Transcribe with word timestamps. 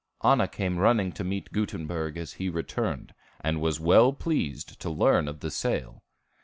Anna 0.23 0.47
came 0.47 0.79
running 0.79 1.11
to 1.11 1.23
meet 1.23 1.51
Gutenberg 1.51 2.17
as 2.17 2.33
he 2.33 2.49
returned, 2.49 3.13
and 3.41 3.61
was 3.61 3.79
well 3.79 4.13
pleased 4.13 4.79
to 4.79 4.89
learn 4.89 5.27
of 5.27 5.41
the 5.41 5.51
sale. 5.51 6.01